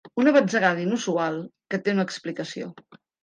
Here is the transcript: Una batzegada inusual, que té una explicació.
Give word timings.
Una 0.21 0.31
batzegada 0.35 0.81
inusual, 0.85 1.37
que 1.73 1.81
té 1.85 1.95
una 1.97 2.07
explicació. 2.09 2.73